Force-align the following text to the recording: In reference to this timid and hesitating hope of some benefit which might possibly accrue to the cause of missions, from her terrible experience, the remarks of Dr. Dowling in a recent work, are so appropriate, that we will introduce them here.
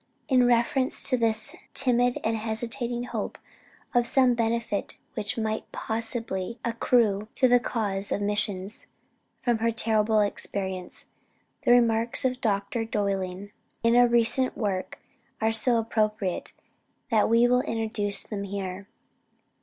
In 0.27 0.47
reference 0.47 1.07
to 1.11 1.15
this 1.15 1.55
timid 1.75 2.17
and 2.23 2.35
hesitating 2.35 3.03
hope 3.03 3.37
of 3.93 4.07
some 4.07 4.33
benefit 4.33 4.97
which 5.13 5.37
might 5.37 5.71
possibly 5.71 6.57
accrue 6.65 7.27
to 7.35 7.47
the 7.47 7.59
cause 7.59 8.11
of 8.11 8.19
missions, 8.19 8.87
from 9.37 9.59
her 9.59 9.69
terrible 9.71 10.21
experience, 10.21 11.05
the 11.65 11.71
remarks 11.71 12.25
of 12.25 12.41
Dr. 12.41 12.83
Dowling 12.83 13.51
in 13.83 13.95
a 13.95 14.07
recent 14.07 14.57
work, 14.57 14.97
are 15.39 15.51
so 15.51 15.77
appropriate, 15.77 16.53
that 17.11 17.29
we 17.29 17.47
will 17.47 17.61
introduce 17.61 18.23
them 18.23 18.41
here. 18.45 18.87